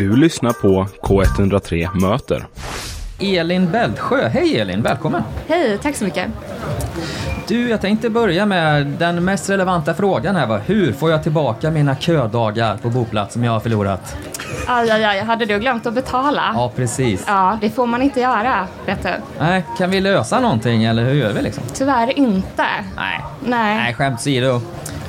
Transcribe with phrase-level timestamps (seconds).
[0.00, 2.46] Du lyssnar på K103 Möter.
[3.18, 4.28] Elin Bältsjö.
[4.28, 5.22] Hej Elin, välkommen!
[5.46, 6.26] Hej, tack så mycket.
[7.48, 10.46] Du, jag tänkte börja med den mest relevanta frågan här.
[10.46, 10.58] Va?
[10.58, 14.16] Hur får jag tillbaka mina ködagar på boplats som jag har förlorat?
[14.66, 16.52] Aj, aj, aj, hade du glömt att betala?
[16.54, 17.24] Ja, precis.
[17.26, 19.12] Ja, det får man inte göra, vet du.
[19.38, 21.64] Nej, kan vi lösa någonting eller hur gör vi liksom?
[21.74, 22.66] Tyvärr inte.
[22.96, 23.74] Nej, Nej.
[23.76, 24.60] Nej skämt åsido.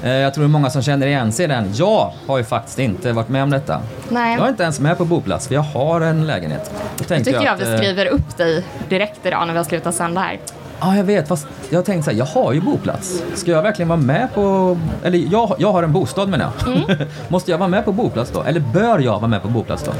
[0.04, 1.72] Eh, Jag tror det är många som känner igen sig i den.
[1.74, 3.82] Jag har ju faktiskt inte varit med om detta.
[4.10, 4.36] Nej.
[4.38, 6.72] Jag är inte ens med på boplats för jag har en lägenhet.
[6.98, 9.64] Då Jag tycker jag att, vi eh, skriver upp dig direkt idag när vi har
[9.66, 10.40] slutat sända här.
[10.82, 11.28] Ja, jag vet.
[11.28, 13.24] Fast jag tänkte så här, jag har ju boplats.
[13.34, 14.78] Ska jag verkligen vara med på...
[15.04, 16.76] Eller jag, jag har en bostad menar jag.
[16.76, 17.08] Mm.
[17.28, 18.44] Måste jag vara med på boplats då?
[18.44, 19.92] Eller bör jag vara med på boplats då?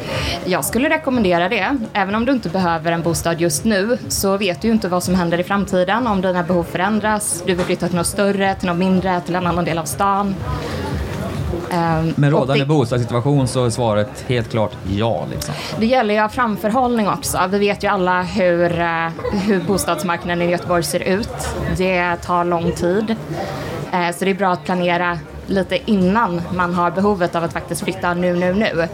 [0.46, 1.78] Jag skulle rekommendera det.
[1.94, 5.04] Även om du inte behöver en bostad just nu så vet du ju inte vad
[5.04, 6.08] som händer i framtiden.
[6.08, 9.48] Om dina behov förändras, du vill flytta till något större, till något mindre, till en
[9.48, 10.36] annan del av stan.
[11.72, 15.26] Ehm, Med rådande det- bostadssituation så är svaret helt klart ja.
[15.32, 15.54] Liksom.
[15.80, 17.40] Det gäller ju att ha framförhållning också.
[17.50, 21.48] Vi vet ju alla hur, eh, hur bostadsmarknaden i Göteborg ser ut.
[21.78, 23.16] Det tar lång tid.
[23.94, 25.20] Eh, Så det är bra att planera
[25.52, 28.88] lite innan man har behovet av att faktiskt flytta nu, nu, nu.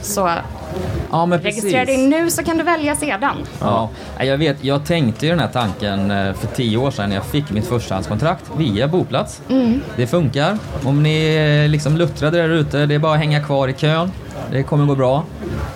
[0.00, 0.30] Så
[1.10, 3.36] Ja, registrera dig nu så kan du välja sedan.
[3.60, 7.16] Ja, jag vet, jag tänkte ju den här tanken eh, för tio år sedan när
[7.16, 9.42] jag fick mitt förstahandskontrakt via boplats.
[9.48, 9.80] Mm.
[9.96, 10.58] Det funkar.
[10.84, 14.12] Om ni är liksom luttrade där ute, det är bara att hänga kvar i kön.
[14.50, 15.24] Det kommer gå bra.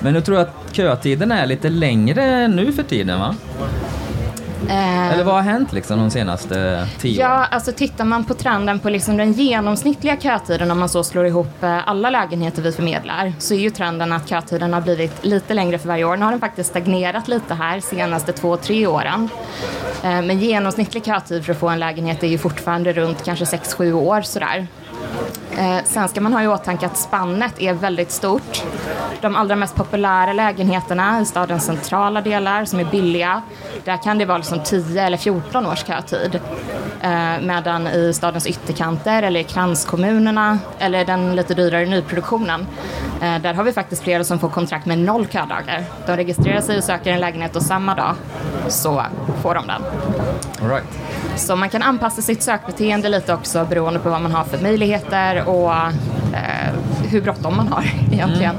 [0.00, 3.34] Men nu tror jag att kötiden är lite längre nu för tiden va?
[4.68, 7.30] Eh, Eller vad har hänt liksom de senaste tio åren?
[7.30, 11.26] Ja, alltså tittar man på trenden på liksom den genomsnittliga kötiden om man så slår
[11.26, 15.54] ihop eh, alla lägenheter vi förmedlar så är ju trenden att kötiden har blivit lite
[15.54, 16.16] längre för varje år.
[16.16, 19.28] Nu har den faktiskt stagnerat lite här senaste två, tre åren.
[20.02, 23.92] Eh, Men genomsnittlig kötid för att få en lägenhet är ju fortfarande runt kanske 6-7
[23.92, 24.66] år sådär.
[25.58, 28.62] Eh, sen ska man ha i åtanke att spannet är väldigt stort.
[29.20, 33.42] De allra mest populära lägenheterna i stadens centrala delar som är billiga,
[33.84, 36.40] där kan det vara liksom 10 eller 14 års kötid.
[37.00, 42.66] Eh, medan i stadens ytterkanter eller i kranskommunerna eller den lite dyrare nyproduktionen,
[43.22, 45.84] eh, där har vi faktiskt flera som får kontrakt med noll ködagar.
[46.06, 48.14] De registrerar sig och söker en lägenhet och samma dag
[48.68, 49.02] så
[49.42, 49.82] får de den.
[50.62, 50.86] All right.
[51.36, 55.48] Så man kan anpassa sitt sökbeteende lite också beroende på vad man har för möjligheter
[55.48, 56.74] och eh,
[57.10, 58.54] hur bråttom man har egentligen.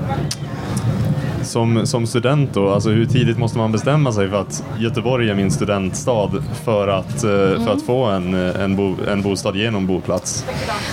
[1.42, 5.36] Som, som student då, alltså hur tidigt måste man bestämma sig för att Göteborg är
[5.36, 6.32] min studentstad
[6.66, 10.46] för att, eh, för att få en, en, bo, en bostad genom boplats?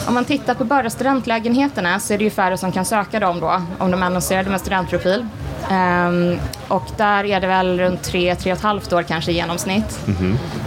[0.08, 3.40] Om man tittar på bara studentlägenheterna så är det ju färre som kan söka dem
[3.40, 5.26] då om de är annonserade med studentprofil.
[5.70, 6.38] Ehm,
[6.68, 10.00] och där är det väl runt tre, tre och ett halvt år kanske i genomsnitt.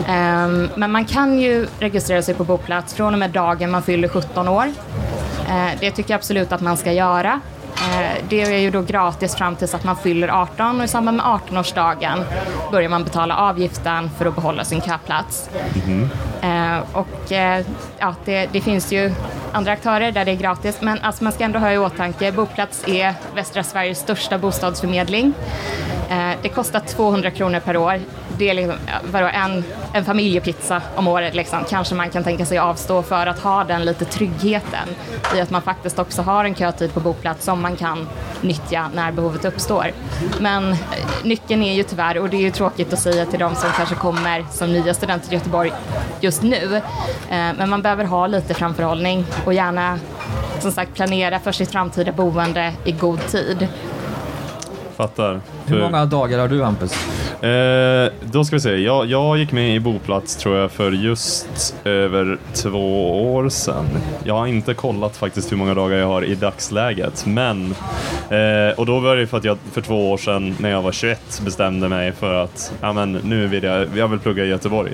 [0.08, 4.08] Ehm, men man kan ju registrera sig på boplats från och med dagen man fyller
[4.08, 4.66] 17 år.
[5.50, 7.42] Eh, det tycker jag absolut att man ska göra.
[7.84, 11.18] Eh, Det är ju då gratis fram tills att man fyller 18 och i samband
[11.18, 12.24] med 18-årsdagen
[12.72, 15.50] börjar man betala avgiften för att behålla sin köplats.
[16.42, 17.66] Eh, och eh,
[18.00, 19.12] ja, det, det finns ju
[19.52, 22.88] andra aktörer där det är gratis, men alltså man ska ändå ha i åtanke, Boplats
[22.88, 25.34] är västra Sveriges största bostadsförmedling.
[26.42, 28.00] Det kostar 200 kronor per år.
[28.38, 28.76] Det är liksom,
[29.12, 29.64] vadå, en,
[29.94, 31.60] en familjepizza om året liksom.
[31.70, 34.88] Kanske man kan tänka sig avstå för att ha den lite tryggheten
[35.36, 38.08] i att man faktiskt också har en kötid på boplats som man kan
[38.42, 39.92] nyttja när behovet uppstår.
[40.40, 40.78] Men eh,
[41.24, 43.96] nyckeln är ju tyvärr, och det är ju tråkigt att säga till de som kanske
[43.96, 45.72] kommer som nya studenter till Göteborg
[46.22, 46.82] just nu, eh,
[47.30, 50.00] men man behöver ha lite framförhållning och gärna
[50.60, 53.68] som sagt planera för sitt framtida boende i god tid.
[54.96, 55.42] Fattar.
[55.66, 56.94] Hur många dagar har du Hampus?
[57.44, 61.76] Eh, då ska vi se, jag, jag gick med i Boplats tror jag för just
[61.84, 63.86] över två år sedan.
[64.24, 67.76] Jag har inte kollat faktiskt hur många dagar jag har i dagsläget, men
[68.30, 70.92] eh, och då var det för att jag för två år sedan när jag var
[70.92, 74.92] 21 bestämde mig för att ja, men, nu vill jag, jag vill plugga i Göteborg.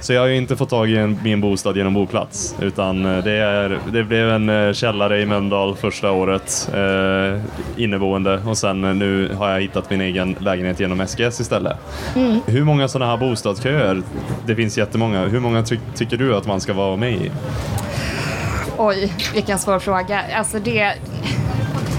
[0.00, 3.24] Så jag har ju inte fått tag i en, min bostad genom Boplats, utan eh,
[3.24, 7.40] det, är, det blev en eh, källare i Mölndal första året, eh,
[7.82, 11.57] inneboende, och sen eh, nu har jag hittat min egen lägenhet genom SGS istället.
[12.46, 14.02] Hur många sådana här bostadsköer,
[14.46, 17.30] det finns jättemånga, hur många ty- tycker du att man ska vara med i?
[18.76, 20.22] Oj, vilken svår fråga.
[20.36, 20.94] Alltså det,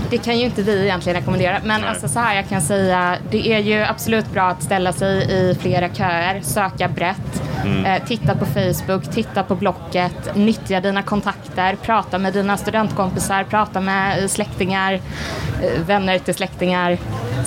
[0.10, 1.58] det kan ju inte vi egentligen rekommendera.
[1.66, 1.90] Men Nej.
[1.90, 5.56] alltså så här, jag kan säga, det är ju absolut bra att ställa sig i
[5.62, 7.44] flera köer, söka brett.
[7.66, 13.82] Eh, titta på Facebook, titta på Blocket, nyttja dina kontakter, prata med dina studentkompisar, prata
[13.82, 16.98] med eh, släktingar, eh, vänner till släktingar,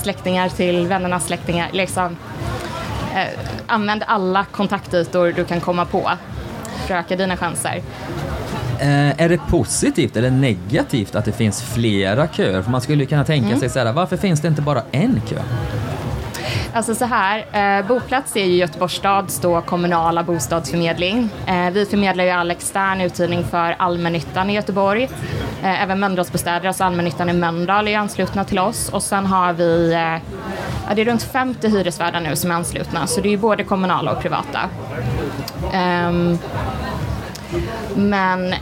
[0.03, 1.69] släktingar till vännernas släktingar.
[1.73, 2.17] Liksom.
[3.15, 6.11] Eh, använd alla kontaktytor du kan komma på
[6.87, 7.83] för att öka dina chanser.
[8.81, 12.63] Eh, är det positivt eller negativt att det finns flera köer?
[12.63, 15.37] För man skulle kunna tänka sig så här, varför finns det inte bara en kö?
[16.75, 21.29] Alltså så här, eh, Boplats är ju Göteborgs stads då kommunala bostadsförmedling.
[21.47, 25.09] Eh, vi förmedlar ju all extern uthyrning för allmännyttan i Göteborg.
[25.63, 28.89] Eh, även Mölndalsbostäder, alltså allmännyttan i Mölndal är anslutna till oss.
[28.89, 30.01] Och sen har vi, eh,
[30.89, 33.65] ja, det är runt 50 hyresvärdar nu som är anslutna, så det är ju både
[33.65, 34.61] kommunala och privata.
[35.73, 36.39] Ehm,
[37.97, 38.55] men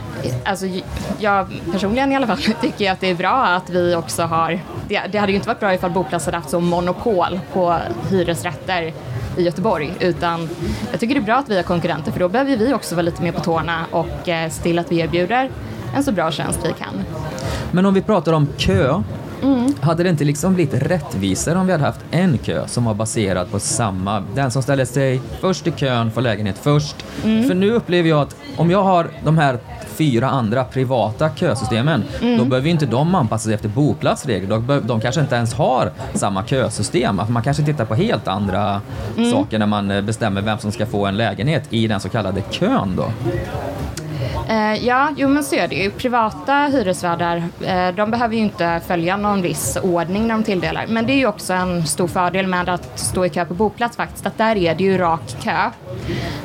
[0.45, 0.65] alltså,
[1.19, 4.59] jag personligen i alla fall tycker att det är bra att vi också har...
[4.87, 7.77] Det, det hade ju inte varit bra ifall Boplats hade haft så monopol på
[8.09, 8.93] hyresrätter
[9.37, 9.93] i Göteborg.
[9.99, 10.49] Utan
[10.91, 13.03] jag tycker det är bra att vi har konkurrenter för då behöver vi också vara
[13.03, 15.51] lite mer på tårna och eh, se till att vi erbjuder
[15.95, 17.03] en så bra tjänst vi kan.
[17.71, 19.03] Men om vi pratar om kö,
[19.81, 23.51] hade det inte liksom blivit rättvisare om vi hade haft en kö som var baserad
[23.51, 26.95] på samma, den som ställer sig först i kön får lägenhet först.
[27.21, 32.03] För nu upplever jag att om jag har de här fyra andra privata kösystemen,
[32.37, 34.59] då behöver inte de anpassa sig efter boplatsregler.
[34.59, 37.19] De, de kanske inte ens har samma kösystem.
[37.19, 38.81] Att man kanske tittar på helt andra
[39.31, 42.41] saker när man eh, bestämmer vem som ska få en lägenhet i den så kallade
[42.41, 43.11] kön då.
[44.49, 45.91] Eh, ja, jo men så är det ju.
[45.91, 50.85] Privata hyresvärdar, eh, de behöver ju inte följa någon viss ordning när de tilldelar.
[50.87, 53.97] Men det är ju också en stor fördel med att stå i kö på boplats
[53.97, 55.51] faktiskt, att där är det ju rak kö.
[55.51, 55.71] Eh,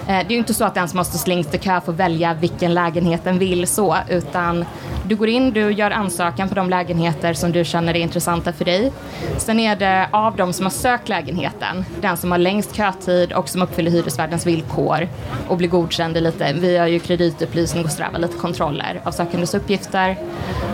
[0.06, 2.34] det är ju inte så att den som måste stå längst i kö får välja
[2.34, 4.64] vilken lägenhet den vill så, utan
[5.08, 8.64] du går in, du gör ansökan på de lägenheter som du känner är intressanta för
[8.64, 8.92] dig.
[9.38, 13.48] Sen är det av de som har sökt lägenheten, den som har längst kötid och
[13.48, 15.08] som uppfyller hyresvärdens villkor
[15.48, 19.54] och blir godkänd i lite, vi gör ju kreditupplysning och strävar lite kontroller av sökandes
[19.54, 20.16] uppgifter.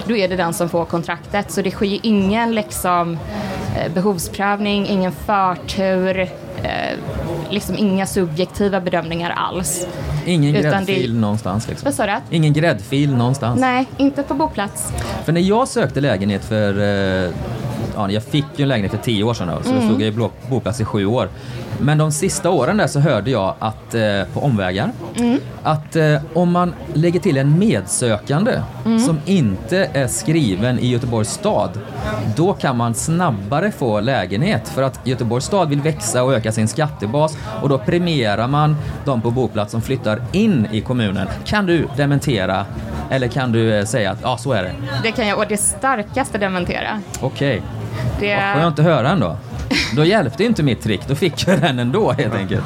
[0.07, 3.19] Då är det den som får kontraktet, så det sker ju ingen liksom
[3.77, 6.29] eh, behovsprövning, ingen förtur,
[6.63, 6.99] eh,
[7.51, 9.87] liksom inga subjektiva bedömningar alls.
[10.27, 11.85] Ingen Utan gräddfil det- någonstans liksom.
[11.85, 12.37] Vad sa du?
[12.37, 13.61] Ingen gräddfil någonstans.
[13.61, 14.93] Nej, inte på boplats.
[15.25, 16.71] För när jag sökte lägenhet för,
[17.25, 17.31] eh,
[17.97, 19.83] ja, jag fick ju en lägenhet för tio år sedan då, så Mm.
[19.83, 21.29] jag stod i blå- boplats i sju år.
[21.81, 25.39] Men de sista åren där så hörde jag att, eh, på omvägar, Mm.
[25.63, 28.53] att eh, om man lägger till en medsökande
[28.87, 28.99] Mm.
[28.99, 31.71] som inte är skriven i Göteborgs stad,
[32.37, 34.69] då kan man snabbare få lägenhet.
[34.69, 39.21] För att Göteborgs stad vill växa och öka sin skattebas och då premierar man de
[39.21, 41.27] på boplats som flyttar in i kommunen.
[41.45, 42.67] Kan du dementera
[43.11, 44.73] eller kan du eh, säga att ja, så är det?
[45.03, 47.01] Det kan jag å det starkaste dementera.
[47.21, 47.63] Okej,
[48.21, 49.37] Det, vad skönt att höra ändå.
[49.97, 52.65] Då hjälpte inte mitt trick, då fick jag den ändå helt enkelt.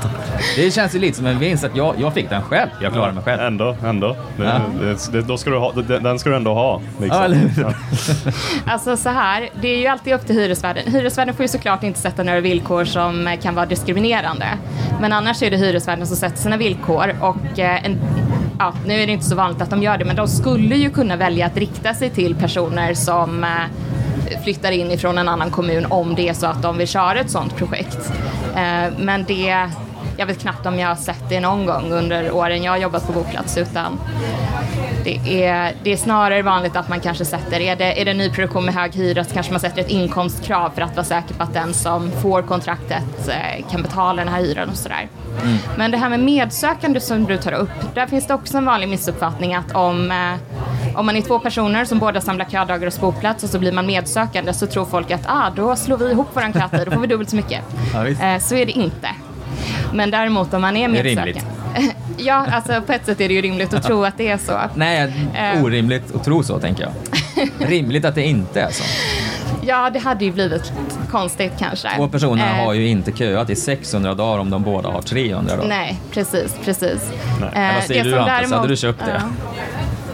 [0.57, 2.71] Det känns ju lite som en vinst att jag, jag fick den själv.
[2.83, 3.41] Jag klarade mig själv.
[3.41, 4.17] Ändå, ändå.
[4.37, 4.61] Det, Ja.
[4.81, 6.81] det, det, då ska du ha, det, den ska du ändå ha.
[7.01, 7.51] Liksom.
[7.57, 7.73] Ja.
[8.73, 10.83] Alltså så här, det är ju alltid upp till hyresvärden.
[10.93, 14.47] Hyresvärden får ju såklart inte sätta några villkor som eh, kan vara diskriminerande.
[15.01, 17.99] Men annars är det hyresvärden som sätter sina villkor och eh, en,
[18.59, 20.91] ja, nu är det inte så vanligt att de gör det, men de skulle ju
[20.91, 23.51] kunna välja att rikta sig till personer som eh,
[24.45, 27.31] flyttar in ifrån en annan kommun om det är så att de vill köra ett
[27.31, 28.13] sådant projekt.
[28.57, 29.71] Eh, men det,
[30.17, 33.07] jag vet knappt om jag har sett det någon gång under åren jag har jobbat
[33.07, 33.99] på boplats, utan
[35.05, 38.65] det är, det är snarare vanligt att man kanske sätter, är det, är det nyproduktion
[38.65, 41.55] med hög hyra så kanske man sätter ett inkomstkrav för att vara säker på att
[41.55, 45.09] den som får kontraktet eh, kan betala den här hyran och sådär.
[45.77, 48.89] Men det här med medsökande som du tar upp, där finns det också en vanlig
[48.89, 50.35] missuppfattning att om, eh,
[50.97, 53.87] om man är två personer som båda samlar ködagar hos boplats och så blir man
[53.87, 57.07] medsökande så tror folk att ah, då slår vi ihop våran kötid, då får vi
[57.07, 57.61] dubbelt så mycket.
[57.95, 58.09] Ja.
[58.09, 59.09] Eh, så är det inte.
[59.93, 61.41] Men däremot om man är medsökande.
[62.19, 64.61] Ja, alltså på ett sätt är det ju rimligt att tro att det är så.
[64.75, 65.65] Nej, Eh.
[65.65, 66.93] orimligt att tro så tänker jag.
[67.71, 68.85] Rimligt att det inte är så.
[69.63, 70.73] Ja, det hade ju blivit
[71.11, 71.89] konstigt kanske.
[71.97, 75.57] Två personer Eh, har ju inte köat i 600 dagar om de båda har 300
[75.57, 75.69] dagar.
[75.69, 77.13] Nej, precis, precis.
[77.41, 77.69] Nej.
[77.69, 78.53] Eh, vad säger du, Hampus?
[78.53, 79.23] Hade du köpt det?
[79.45, 79.55] Ja.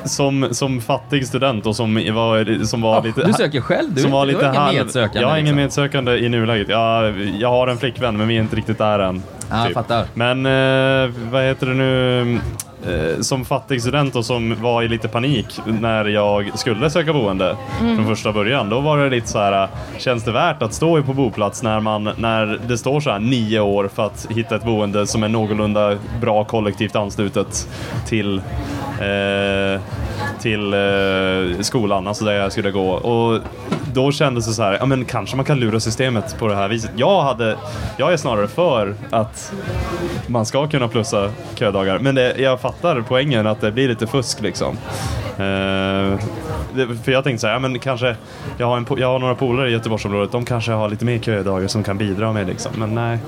[0.05, 3.27] Som, som fattig student och som var, som var Ja, lite...
[3.27, 5.45] du söker själv, du, som var du lite har ingen halv- medsökande, Jag har ingen
[5.57, 5.57] liksom.
[5.83, 6.69] medsökande i nuläget.
[6.69, 9.23] Jag, jag har en flickvän men vi är inte riktigt där än.
[9.43, 9.51] Typ.
[9.53, 10.05] Ja, jag fattar.
[10.15, 12.41] Men eh, vad heter det nu?
[12.87, 17.57] Eh, som fattig student och som var i lite panik när jag skulle söka boende
[17.81, 17.97] Mm.
[17.97, 18.69] från första början.
[18.69, 19.69] Då var det lite så här,
[19.99, 23.61] känns det värt att stå på boplats när, man, när det står så här nio
[23.61, 27.69] år för att hitta ett boende som är någorlunda bra kollektivt anslutet
[28.07, 28.39] till
[29.01, 29.81] eh,
[30.41, 32.91] till eh, skolan, alltså där jag skulle gå.
[32.91, 33.41] Och
[33.95, 36.69] då kändes det så här, ja men kanske man kan lura systemet på det här
[36.69, 36.91] viset.
[36.97, 37.57] Jag hade,
[37.97, 39.32] jag är snarare för att
[40.27, 44.41] man ska kunna plussa ködagar, men det, jag fattar poängen att det blir lite fusk
[44.41, 44.77] liksom.
[45.37, 46.19] Eh,
[46.75, 48.17] det, för jag tänkte så här, ja, men kanske,
[48.59, 51.69] jag har, en, jag har några polare i Göteborgsområdet, de kanske har lite mer ködagar
[51.69, 52.73] som kan bidra med liksom.
[52.77, 53.19] Men nej,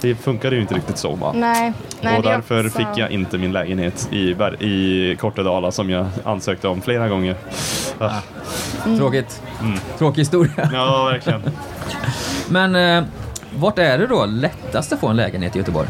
[0.00, 1.32] det funkade ju inte riktigt så va?
[1.34, 4.30] Nej, nej och därför också- fick jag inte min lägenhet i,
[4.66, 7.36] i Kortedala som jag ansökte om flera gånger.
[7.98, 8.10] Ah.
[8.86, 8.98] Mm.
[8.98, 9.42] Tråkigt.
[9.98, 10.70] Tråkig historia.
[10.72, 11.42] Ja, verkligen.
[12.48, 13.04] Men eh,
[13.56, 15.88] vart är det då lättast att få en lägenhet i Göteborg?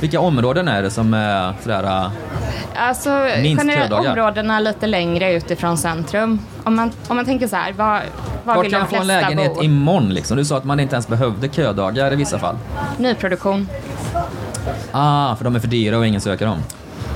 [0.00, 1.84] Vilka områden är det som är sådär...
[1.84, 2.10] eh,
[2.76, 6.38] Alltså, Minst generellt områdena lite längre utifrån centrum.
[6.64, 8.00] Om man, om man tänker så här, var,
[8.44, 9.62] var Vart vill kan jag få en lägenhet bo?
[9.62, 10.36] imorgon liksom?
[10.36, 12.56] Du sa att man inte ens behövde ködagar i vissa fall.
[12.98, 13.68] Nyproduktion.
[14.92, 16.58] Ah, för de är för dyra och ingen söker dem.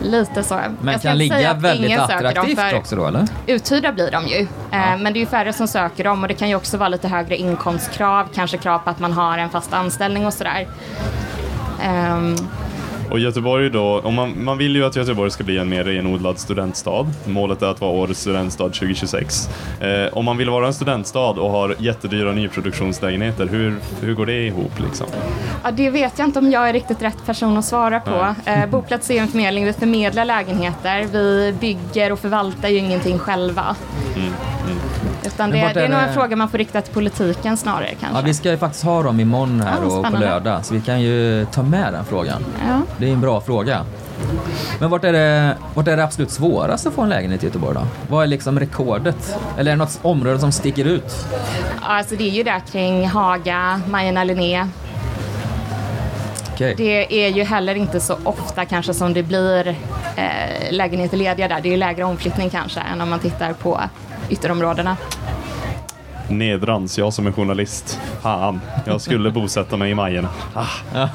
[0.02, 0.60] Lite så.
[0.80, 3.26] Men kan ligga väldigt attraktivt också då eller?
[3.46, 4.40] Uthyrda blir de ju.
[4.72, 6.88] Eh, Men det är ju färre som söker dem och det kan ju också vara
[6.88, 10.66] lite högre inkomstkrav, kanske krav på att man har en fast anställning och sådär.
[13.10, 16.38] Och Göteborg då, om man, man vill ju att Göteborg ska bli en mer renodlad
[16.38, 17.06] studentstad.
[17.26, 19.48] Målet är att vara årets studentstad 2026.
[19.80, 24.46] Eh, om man vill vara en studentstad och har jättedyra nyproduktionslägenheter, hur, hur går det
[24.46, 25.06] ihop liksom?
[25.64, 28.34] Ja, det vet jag inte om jag är riktigt rätt person att svara på.
[28.50, 31.06] Eh, Boplats är en förmedling, vi förmedlar lägenheter.
[31.12, 33.76] Vi bygger och förvaltar ju ingenting själva.
[35.28, 37.94] Utan det, vart det är är nog en fråga man får rikta till politiken snarare
[38.00, 38.18] kanske.
[38.18, 40.80] Ja, vi ska ju faktiskt ha dem imorgon här Ja, och på lördag, så vi
[40.80, 42.44] kan ju ta med den frågan.
[42.68, 42.80] Ja.
[42.98, 43.84] Det är en bra fråga.
[44.80, 47.74] Men vart är, det, vart är det absolut svårast att få en lägenhet i Göteborg
[47.74, 47.86] då?
[48.08, 49.36] Vad är liksom rekordet?
[49.58, 51.26] Eller är det något område som sticker ut?
[51.80, 54.66] Alltså det är ju där kring Haga, Majerna Linné.
[56.58, 59.68] Det är ju heller inte så ofta kanske som det blir
[60.16, 61.60] eh, lägenheter lediga där.
[61.60, 63.80] Det är ju lägre omflyttning kanske än om man tittar på
[64.28, 64.96] ytterområdena.
[66.28, 68.00] Nedrans, jag som är journalist.
[68.20, 70.28] Fan, jag skulle bosätta mig i Majerna.
[70.54, 71.08] Ah,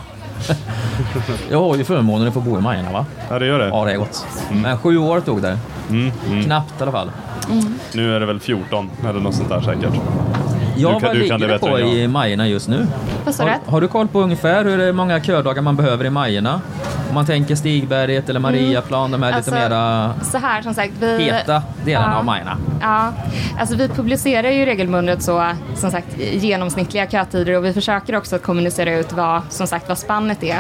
[1.50, 3.06] Jag har ju förmånen att få bo i Majerna va?
[3.30, 3.68] ja, det gör det.
[3.68, 4.26] Ja, det är gott.
[4.52, 5.58] Men sju år tog det.
[5.90, 6.44] Mm, mm.
[6.44, 7.12] Knappt i alla fall.
[7.94, 9.94] Nu är det väl 14 eller något sånt där säkert.
[10.78, 12.88] Ja, vad du ligger det på i Majerna just nu?
[13.26, 13.72] Har, du?
[13.72, 16.62] har du koll på ungefär hur många ködagar man behöver i Majerna?
[17.14, 20.94] Om man tänker Stigberget eller Mariaplan, de här Alltså, lite mera Så här som sagt,
[21.00, 21.24] vi...
[21.24, 22.18] heta delarna Ja.
[22.18, 22.58] av Majerna.
[22.82, 23.14] Ja,
[23.60, 28.44] alltså vi publicerar ju regelbundet så, som sagt, genomsnittliga kötider och vi försöker också att
[28.44, 30.58] kommunicera ut vad, som sagt, vad spannet är.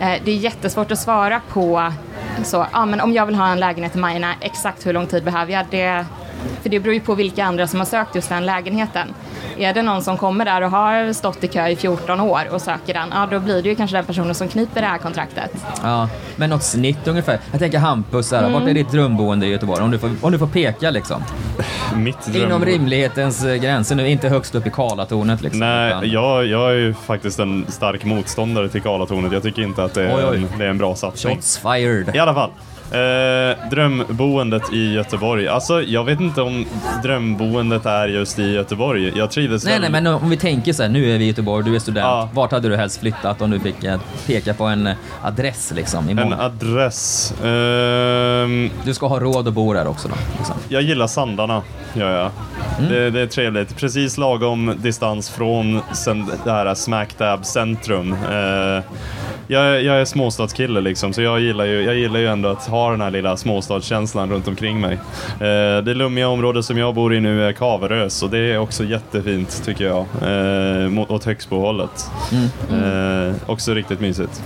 [0.00, 1.92] Eh, det är jättesvårt att svara på
[2.44, 5.24] så, ja men om jag vill ha en lägenhet i Majerna, exakt hur lång tid
[5.24, 5.66] behöver jag?
[5.70, 6.04] Det,
[6.62, 9.08] för det beror ju på vilka andra som har sökt just den lägenheten.
[9.64, 12.62] Är det någon som kommer där och har stått i kö i 14 år och
[12.62, 15.50] söker den, ja då blir det ju kanske den personen som kniper det här kontraktet.
[15.82, 17.38] Ja, men något snitt ungefär.
[17.50, 18.68] Jag tänker Hampus, här, vart Mm.
[18.68, 19.82] är ditt drömboende i Göteborg?
[19.82, 21.22] Om du får, om du får peka liksom.
[21.96, 22.42] Mitt dröm...
[22.46, 25.60] Inom rimlighetens eh, gränser nu, inte högst upp i Karlatornet liksom.
[25.60, 29.32] Nej, utan- jag, jag är ju faktiskt en stark motståndare till Karlatornet.
[29.32, 30.36] Jag tycker inte att det är, Oj, oj.
[30.36, 31.36] En, det är en bra satsning.
[31.36, 32.16] Shots fired.
[32.16, 32.50] I alla fall.
[32.92, 35.48] Eh, drömboendet i Göteborg.
[35.48, 36.64] Alltså, jag vet inte om
[37.02, 39.12] drömboendet är just i Göteborg.
[39.16, 39.80] Jag trivdes Nej, väl...
[39.82, 42.04] nej, men om vi tänker så här, nu är vi i Göteborg, du är student.
[42.04, 42.28] Ja.
[42.34, 46.04] Vart hade du helst flyttat om du fick eh, peka på en eh, adress liksom?
[46.04, 46.32] En Imorgon?
[46.40, 47.34] adress.
[47.44, 50.14] Ehm, Du ska ha råd att bo där också då.
[50.38, 50.56] Liksom.
[50.68, 51.62] jag gillar Sandarna,
[51.94, 52.30] gör jag.
[52.78, 52.92] Mm.
[52.92, 53.76] Det, det är trevligt.
[53.76, 58.12] Precis lagom distans från sen, det här smack dab centrum.
[58.30, 58.82] Eh,
[59.46, 62.81] jag, jag är småstadskille liksom, så jag gillar, ju, jag gillar ju ändå att ha
[62.90, 64.92] den här lilla småstadskänslan runt omkring mig.
[65.40, 68.84] Eh, det lummiga område som jag bor i nu är Kaverös och det är också
[68.84, 70.06] jättefint tycker jag.
[70.22, 72.10] Eh, mot, åt Högsbohållet.
[72.70, 74.42] Eh, också riktigt mysigt.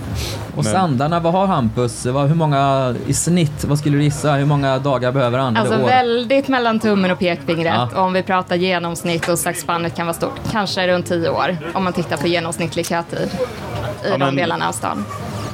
[0.55, 2.05] Och Men- Sandarna, vad har Hampus?
[2.05, 4.33] Vad, hur många i snitt, vad skulle du gissa?
[4.33, 5.57] Hur många dagar behöver han?
[5.57, 7.73] Alltså väldigt mellan tummen och pekfingret.
[7.93, 8.01] Ja.
[8.01, 10.39] Om vi pratar genomsnitt och sagt spannet kan vara stort.
[10.51, 14.67] Kanske runt 10 år om man tittar på genomsnittlig kötid i Ja, de men- delarna
[14.67, 15.05] av stan.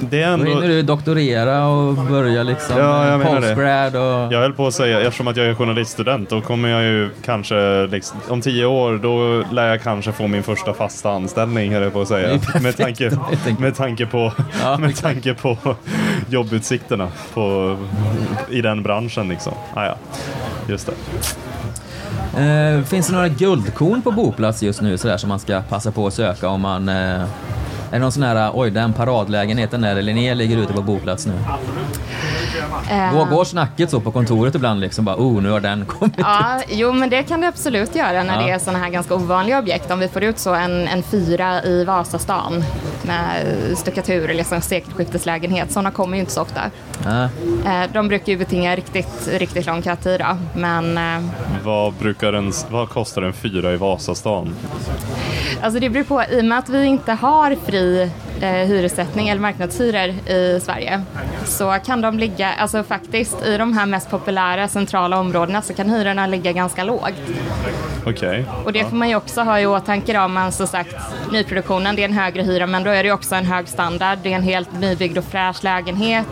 [0.09, 0.45] Det är Då ändå...
[0.45, 4.33] hinner du doktorera och börja liksom Ja, jag eh, postgrad och...
[4.33, 7.87] Jag höll på att säga, eftersom att jag är journaliststudent, då kommer jag ju kanske,
[7.87, 11.93] liksom, om tio år, då lär jag kanske få min första fasta anställning, höll jag
[11.93, 12.39] på att säga.
[12.39, 13.11] perfekt, Med tanke,
[13.59, 14.31] med tanke på,
[14.61, 15.57] Ja, med tanke på
[16.29, 17.77] jobbutsikterna på,
[18.49, 19.53] i den branschen liksom.
[19.73, 19.95] Ah, ja.
[20.67, 20.93] Just det.
[22.37, 26.07] Eh, finns det några guldkorn på boplats just nu sådär som man ska passa på
[26.07, 26.89] att söka om man...
[26.89, 27.23] Eh,
[27.93, 31.33] är det någon sån här, oj den paradlägenheten där Linné ligger ute på boplats nu?
[32.91, 36.13] Eh, Går, går snacket så på kontoret ibland liksom bara, oh nu har den kommit?
[36.17, 38.45] Ja, jo men det kan det absolut göra när Ja.
[38.47, 39.91] det är sådana här ganska ovanliga objekt.
[39.91, 42.63] Om vi får ut så en, en fyra i Vasastan
[43.05, 43.45] med
[43.77, 45.71] stuckatur eller liksom sekelskifteslägenhet.
[45.71, 46.61] Sådana kommer ju inte så ofta.
[47.65, 50.37] Eh, De brukar ju betinga riktigt, riktigt lång kötid då.
[50.59, 51.29] Men eh,
[51.63, 54.55] Vad, brukar en, vad kostar en fyra i Vasastan?
[55.61, 58.11] Alltså det beror på, i och med att vi inte har fri
[58.41, 61.01] eh, hyressättning eller marknadshyror i Sverige
[61.45, 65.89] så kan de ligga, alltså faktiskt i de här mest populära centrala områdena så kan
[65.89, 67.13] hyrorna ligga ganska lågt.
[68.05, 68.45] Okej.
[68.65, 70.95] Och det får man ju också ha i åtanke om man som sagt
[71.31, 74.19] nyproduktionen, det är en högre hyra men då är det också en hög standard.
[74.23, 76.27] Det är en helt nybyggd och fräsch lägenhet.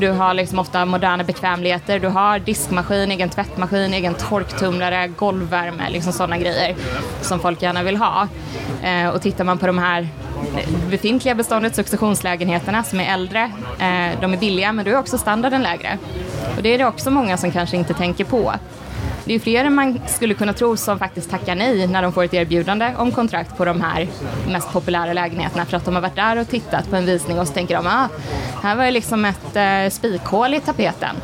[0.00, 1.98] Du har liksom ofta moderna bekvämligheter.
[1.98, 6.74] Du har diskmaskin, egen tvättmaskin, egen torktumlare, golvvärme, liksom sådana grejer
[7.20, 8.28] som folk gärna vill ha.
[8.82, 10.08] Eh, och tittar man på de här
[10.90, 13.42] befintliga beståndet, successionslägenheterna som är äldre,
[13.78, 15.98] eh, de är billiga men då är också standarden lägre.
[16.56, 18.52] Och det är det också många som kanske inte tänker på.
[19.24, 22.24] Det är fler än man skulle kunna tro som faktiskt tackar nej när de får
[22.24, 24.08] ett erbjudande om kontrakt på de här
[24.48, 27.46] mest populära lägenheterna för att de har varit där och tittat på en visning och
[27.46, 28.08] så tänker de ah,
[28.62, 31.16] här var ju liksom ett eh, spikhål i tapeten.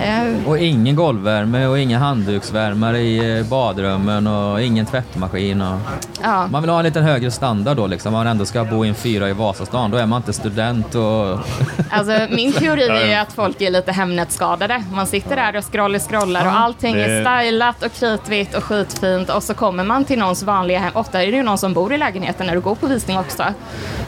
[0.00, 5.60] Eh, Och ingen golvvärme och ingen handduksvärmare i eh, badrummen och ingen tvättmaskin.
[5.62, 5.78] Och...
[6.22, 6.46] ja.
[6.46, 8.12] Man vill ha en lite högre standard då liksom.
[8.12, 9.90] Man ändå ska bo i en fyra i Vasastan.
[9.90, 11.38] Då är man inte student och...
[11.90, 14.84] Alltså, min teori är ju att folk är lite Hemnet-skadade.
[14.92, 19.42] Man sitter där och scrollar, scrollar och allting är stylat och kritvitt och skitfint och
[19.42, 20.92] så kommer man till någons vanliga hem.
[20.94, 23.44] Ofta är det ju någon som bor i lägenheten när du går på visning också.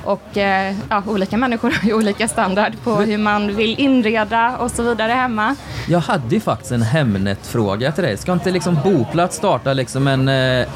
[0.04, 4.70] Och eh, ja, olika människor har ju olika standard på hur man vill inreda och
[4.70, 5.56] så vidare hemma.
[5.88, 8.16] Jag hade ju faktiskt en Hemnet-fråga till dig.
[8.16, 10.66] Ska inte liksom Boplats starta liksom en eh,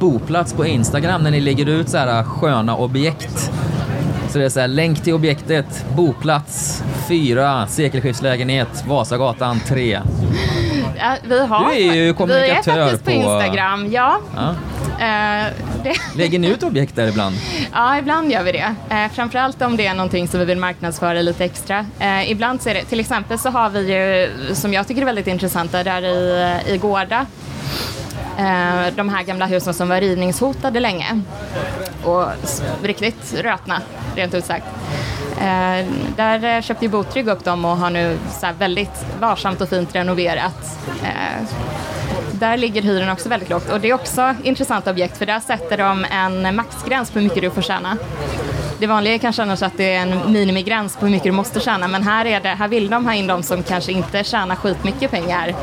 [0.00, 3.50] Boplats på Instagram när ni lägger ut så här sköna objekt?
[4.30, 10.00] Så det är så här, länk till objektet, Boplats 4, sekelskiftslägenhet, Vasagatan 3.
[10.98, 14.18] Ja, vi har, Du är ju kommunikatör Vi är faktiskt på, på- Instagram, ja.
[14.36, 14.54] Ja.
[15.06, 15.46] Eh,
[15.82, 17.36] det, Lägger ni ut objekt där ibland?
[17.72, 18.74] Ja, ibland gör vi det.
[18.90, 21.86] Eh, framförallt om det är någonting som vi vill marknadsföra lite extra.
[21.98, 25.06] Eh, ibland så är det, till exempel så har vi ju, som jag tycker är
[25.06, 27.26] väldigt intressanta, där i, i Gårda,
[28.38, 31.20] eh, de här gamla husen som var rivningshotade länge
[32.04, 32.26] och
[32.82, 33.80] riktigt rötna,
[34.16, 34.66] rent ut sagt.
[35.42, 39.60] Eh, där eh, köpte ju Botrygg upp dem och har nu så här väldigt varsamt
[39.60, 40.78] och fint renoverat.
[41.02, 41.46] Eh,
[42.32, 43.72] där ligger hyran också väldigt lågt.
[43.72, 47.42] Och det är också intressant objekt för där sätter de en maxgräns på hur mycket
[47.42, 47.96] du får tjäna.
[48.78, 51.60] Det vanliga är kanske annars att det är en minimigräns på hur mycket du måste
[51.60, 54.56] tjäna men här, är det, här vill de ha in de som kanske inte tjänar
[54.56, 55.54] skitmycket pengar.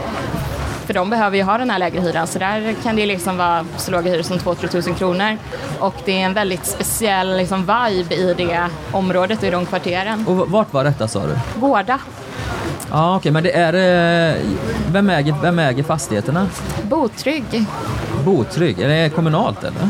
[0.90, 3.66] För de behöver ju ha den här lägre hyran så där kan det liksom vara
[3.78, 5.38] så låga hyror som 2-3 tusen kronor.
[5.80, 10.28] Och det är en väldigt speciell liksom, vibe i det området och i de kvarteren.
[10.28, 11.60] Och vart var detta sa du?
[11.60, 12.00] Gårda,
[12.92, 13.74] Ja, okej, men det är...
[14.34, 14.42] eh,
[14.92, 16.48] Vem äger, vem äger fastigheterna?
[16.84, 17.66] Botrygg.
[18.26, 19.88] Botrygg, är det kommunalt eller?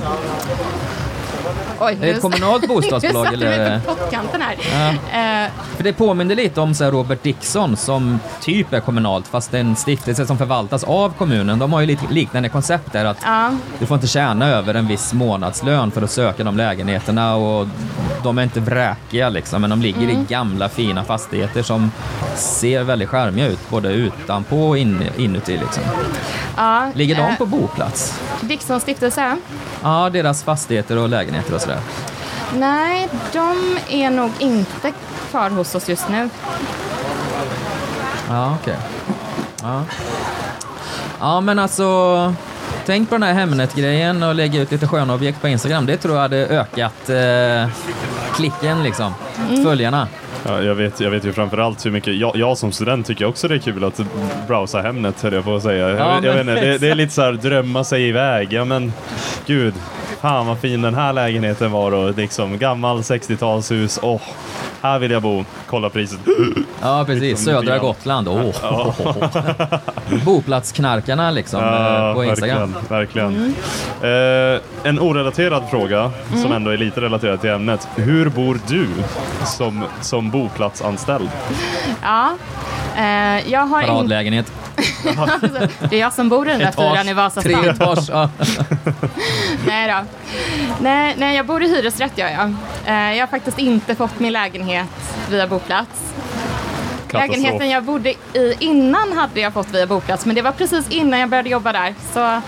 [1.82, 3.80] Oj, Är det ett kommunalt bostadsbolag, eller?
[3.80, 4.54] pottkanten här.
[5.46, 9.58] Eh, För det påminner lite om så Robert Dixon som typ är kommunalt fast det
[9.58, 11.60] är en stiftelse som förvaltas av kommunen.
[11.60, 14.88] De har ju lite liknande koncept där att ja, du får inte tjäna över en
[14.88, 17.68] viss månadslön för att söka de lägenheterna och
[18.24, 20.22] de är inte vräkiga liksom men de ligger Mm.
[20.22, 21.92] i gamla fina fastigheter som
[22.36, 25.84] ser väldigt charmiga ut både utanpå och in, inuti liksom.
[26.55, 28.19] Ja, Ligger de eh, på boplats?
[28.41, 29.38] Dixons stiftelse?
[29.83, 31.79] Ja, deras fastigheter och lägenheter och sådär.
[32.57, 34.91] Nej, de är nog inte
[35.29, 36.29] kvar hos oss just nu.
[38.29, 38.77] Ja, okej.
[39.62, 39.83] Ja.
[41.19, 42.33] ja, men alltså...
[42.85, 45.85] Tänk på den här Hemnet-grejen och lägga ut lite sköna objekt på Instagram.
[45.85, 47.69] Det tror jag hade ökat eh,
[48.35, 49.13] klicken liksom.
[49.63, 50.07] Följarna.
[50.45, 53.47] Ja, jag, vet, jag vet ju framförallt hur mycket, jag, jag som student tycker också
[53.47, 54.02] det är kul att
[54.47, 55.89] browsa Hemnet höll jag på att säga.
[55.89, 58.54] Ja, jag, jag vet inte, det, det är lite så här drömma sig iväg.
[58.54, 58.93] Ja men
[59.45, 59.73] gud,
[60.21, 63.99] fan vad fin den här lägenheten var och liksom gammal 60-talshus.
[64.02, 64.21] Åh,
[64.82, 65.46] här vill jag bo.
[65.70, 66.20] Kolla priset.
[66.82, 67.22] Ja, precis.
[67.22, 67.78] Liksom, Södra.
[67.78, 68.28] Gotland.
[68.28, 68.94] Åh.
[70.26, 72.76] Boplatsknarkarna liksom eh, på Instagram.
[72.89, 73.56] Verkligen.
[74.02, 74.54] verkligen.
[74.54, 76.42] Eh, en orelaterad fråga Mm.
[76.44, 77.88] som ändå är lite relaterad till ämnet.
[77.96, 78.88] Hur bor du
[79.46, 81.30] som, som boplatsanställd?
[82.02, 82.30] Ja,
[82.98, 83.92] eh, jag har inte...
[83.94, 84.52] Paradlägenhet.
[85.89, 87.54] Det är jag som bor i den där fyran i Vasastan.
[87.62, 88.10] Tre etage.
[88.10, 88.30] Ja.
[89.68, 90.06] Nej då.
[90.80, 92.56] Nej, nej, jag bor i hyresrätt gör jag.
[92.89, 94.89] Eh, jag har faktiskt inte fått min lägenhet
[95.30, 96.13] via boplats.
[97.08, 97.38] Katastrof.
[97.38, 101.19] Lägenheten jag bodde i innan hade jag fått via boplats, men det var precis innan
[101.19, 101.95] jag började jobba där.
[102.13, 102.41] Så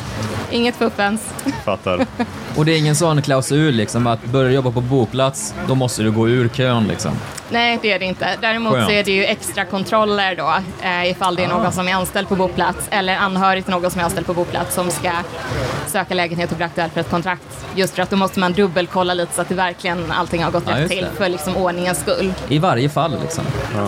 [0.51, 1.33] inget fuffens.
[1.65, 2.05] Fattar.
[2.55, 6.11] Och det är ingen sån klausul liksom att börja jobba på boplats, då måste du
[6.11, 7.11] gå ur kön liksom.
[7.49, 8.27] Nej, det är det inte.
[8.41, 8.85] Däremot Skönt.
[8.85, 12.27] så är det ju extra kontroller då, eh, ifall det är någon som är anställd
[12.29, 15.11] på boplats eller anhörig till någon som är anställd på boplats som ska
[15.87, 17.65] söka lägenhet och bli aktuell för ett kontrakt.
[17.75, 20.63] Just för att då måste man dubbelkolla lite så att det verkligen allting har gått
[20.67, 22.33] Ja, rätt till för liksom ordningens skull.
[22.49, 23.43] I varje fall liksom.
[23.75, 23.87] Ja.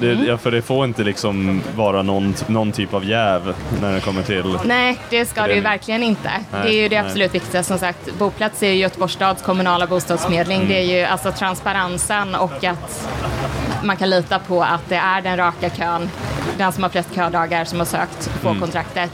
[0.00, 4.00] Det, ja, för det får inte liksom vara någon, någon typ av jäv när det
[4.00, 4.58] kommer till...
[4.64, 5.62] Nej, det ska det ju Förening.
[5.62, 6.30] verkligen inte.
[6.52, 7.06] Nej, det är ju det nej.
[7.06, 7.68] absolut viktigaste.
[7.68, 10.56] Som sagt, Boplats är ju Göteborgs stads kommunala bostadsförmedling.
[10.56, 10.68] Mm.
[10.68, 13.08] Det är ju alltså transparensen och att
[13.82, 16.10] man kan lita på att det är den raka kön,
[16.58, 18.60] den som har flest ködagar som har sökt på Mm.
[18.60, 19.10] kontraktet.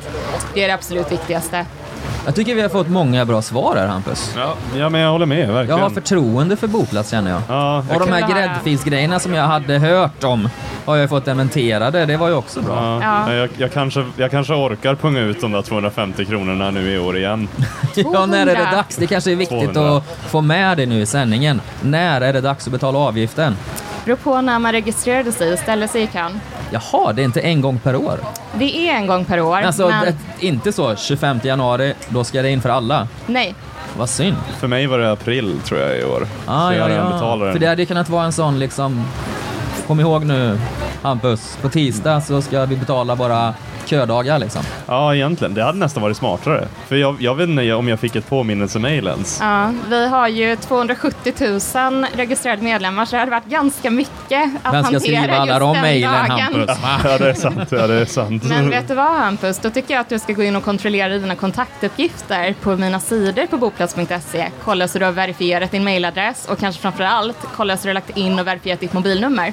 [0.55, 1.67] Det är det absolut viktigaste.
[2.25, 4.35] Jag tycker vi har fått många bra svar här Hampus.
[4.37, 5.81] Ja, ja men jag håller med, Jag verkligen.
[5.81, 7.43] har förtroende för boplats känner jag.
[7.49, 10.49] Ja, Och jag, de här gräddfilsgrejerna som jag hade hört om
[10.85, 12.07] har jag fått dementerade.
[12.07, 12.75] Det var ju också bra.
[13.03, 13.35] ja, Ja.
[13.35, 17.17] Jag, jag, kanske, jag kanske orkar punga ut de där 250 kronorna nu i år
[17.17, 17.49] igen.
[17.95, 18.77] Ja, när är det 200.
[18.77, 18.97] dags?
[18.97, 19.97] Det kanske är viktigt 200.
[19.97, 21.61] att få med det nu i sändningen.
[21.81, 23.57] När är det dags att betala avgiften?
[24.05, 26.41] beror på när man registrerade sig och ställde sig i kön.
[26.71, 28.21] Jaha, det är inte en gång per år?
[28.59, 32.43] Det är en gång per år, Alltså, men det, inte så 25 januari, då ska
[32.43, 33.09] det in för alla.
[33.27, 33.55] nej.
[33.99, 34.37] Vad synd.
[34.61, 36.27] För mig var det april tror jag i år.
[36.47, 37.11] Ah, så ja, jag ja.
[37.13, 37.55] betalar den.
[37.55, 39.05] För det hade ju kunnat vara en sån liksom,
[39.87, 40.59] kom ihåg nu
[41.03, 44.63] Hampus, på tisdag så ska vi betala våra ködagar liksom.
[44.87, 45.55] Ja, egentligen.
[45.55, 46.69] Det hade nästan varit smartare.
[46.89, 49.39] För jag, jag vet inte om jag fick ett påminnelsemail ens.
[49.41, 51.33] Ja, vi har ju 270
[51.91, 55.47] 000 registrerade medlemmar så det hade varit ganska mycket att Vem ska hantera skriva alla
[55.53, 56.11] just de den mejlen.
[56.11, 56.71] Hampus?
[57.05, 57.69] Ja, det är sant.
[57.71, 58.45] Ja, det är sant.
[58.45, 61.09] Men vet du vad Hampus, då tycker jag att du ska gå in och kontrollera
[61.19, 64.51] dina kontaktuppgifter på mina sidor på boplats.se.
[64.65, 67.95] Kolla så du har verifierat din mailadress och kanske framför allt kolla så du har
[67.95, 69.53] lagt in och verifierat ditt mobilnummer.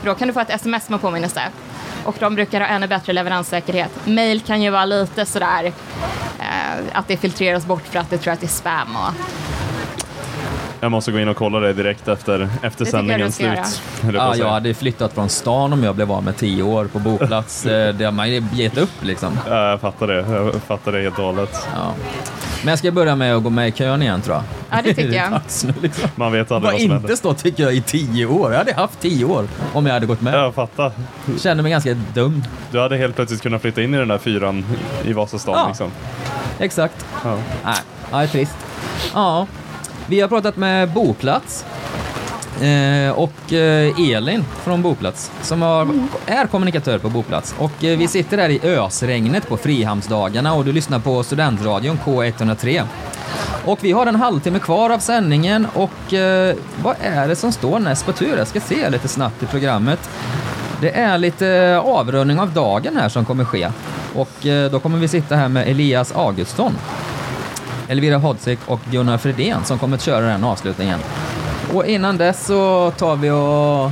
[0.00, 1.42] För då kan du få ett sms med påminnelse.
[2.04, 3.90] Och de brukar ha ännu bättre leveranssäkerhet.
[4.06, 5.64] Mail kan ju vara lite sådär
[6.38, 6.44] eh,
[6.92, 9.12] att det filtreras bort för att det tror att det är spam och
[10.80, 13.50] Jag måste gå in och kolla det direkt efter, efter du sändningens slut.
[14.02, 16.98] jag Ja, jag hade flyttat från stan om jag blev av med 10 år på
[16.98, 17.66] boplats.
[17.66, 19.38] Eh, Det har man ju gett upp liksom.
[19.48, 20.14] Ja, jag fattar det.
[20.14, 21.66] Jag fattar det helt och hållet.
[21.74, 21.94] Ja.
[22.62, 24.44] Men jag ska börja med att gå med i kön igen tror jag.
[24.70, 25.40] Ja, det tycker jag.
[26.14, 27.08] Man vet aldrig vad som händer.
[27.08, 28.50] inte stå tycker jag i 10 år.
[28.52, 30.34] Jag hade haft 10 år om jag hade gått med.
[30.34, 30.92] Jag fattar.
[31.38, 32.44] Känner mig ganska dum.
[32.70, 34.64] Du hade helt plötsligt kunnat flytta in i den där fyran
[35.04, 35.54] i Vasastan.
[35.58, 35.68] Ja.
[35.68, 35.90] Liksom.
[36.58, 37.06] Exakt.
[37.24, 37.38] Ja.
[37.64, 37.74] Nej,
[38.10, 38.56] ja, det är trist.
[39.14, 39.46] Ja,
[40.06, 41.64] vi har pratat med Boplats
[42.62, 45.88] eh, och eh, Elin från Boplats som har,
[46.26, 47.54] är kommunikatör på Boplats.
[47.58, 52.82] Och eh, vi sitter här i ösregnet på Frihamnsdagarna och du lyssnar på Studentradion K103.
[53.64, 55.90] Och vi har en halvtimme kvar av sändningen och
[56.82, 58.38] vad är det som står näst på tur?
[58.38, 60.10] Jag ska se lite snabbt i programmet.
[60.80, 63.68] Det är lite avrundning av dagen här som kommer ske.
[64.14, 66.72] Och då kommer vi sitta här med Elias Augustsson.
[67.88, 71.00] Elvira Hodzik och Gunnar Fredén som kommer att köra den avslutningen.
[71.74, 73.90] Och innan dess så tar vi och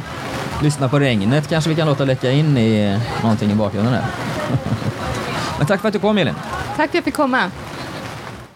[0.62, 1.48] lyssnar på regnet.
[1.48, 4.05] Kanske vi kan låta läcka in i någonting i bakgrunden här.
[5.59, 6.35] Men tack för att du kom Elin.
[6.35, 7.50] Tack för att jag fick komma.